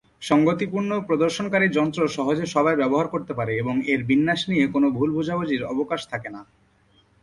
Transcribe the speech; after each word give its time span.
সঙ্গতিপূর্ণ 0.21 0.91
প্রদর্শনকারী 1.07 1.67
যন্ত্র 1.69 2.01
সহজে 2.07 2.45
সবাই 2.45 2.75
ব্যবহার 2.75 3.07
করতে 3.07 3.33
পারে 3.33 3.51
এবং 3.55 3.75
এর 3.93 4.01
বিন্যাস 4.03 4.41
নিয়ে 4.49 4.65
কোনও 4.67 4.87
ভুল 4.91 5.09
বোঝাবুঝির 5.15 5.63
অবকাশ 5.73 6.01
থাকে 6.07 6.29
না। 6.29 6.41